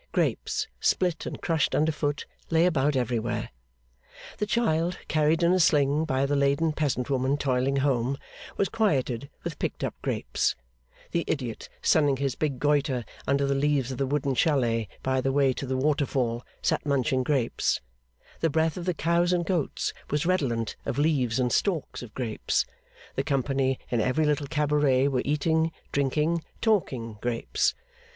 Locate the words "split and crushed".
0.79-1.75